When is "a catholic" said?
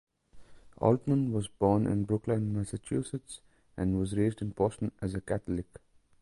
5.13-5.67